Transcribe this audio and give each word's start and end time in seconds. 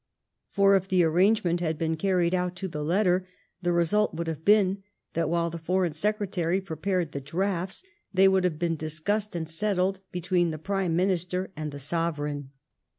For 0.49 0.75
if 0.75 0.87
the 0.87 1.03
arrangement 1.03 1.59
had 1.59 1.77
been 1.77 1.95
carried 1.95 2.33
out 2.33 2.55
to 2.55 2.67
the 2.67 2.83
letter, 2.83 3.27
the 3.61 3.71
result 3.71 4.15
would 4.15 4.25
have 4.25 4.43
been, 4.43 4.81
that 5.13 5.29
while 5.29 5.51
the 5.51 5.59
Foreign 5.59 5.93
Secretary 5.93 6.59
prepared 6.59 7.11
the 7.11 7.21
drafts, 7.21 7.83
they 8.11 8.27
would 8.27 8.43
have 8.43 8.57
been 8.57 8.75
discussed 8.75 9.35
and 9.35 9.47
settled 9.47 9.99
between 10.11 10.49
the 10.49 10.57
Prime 10.57 10.95
Minister 10.95 11.51
and 11.55 11.71
the 11.71 11.77
Sovereign.'' 11.77 12.49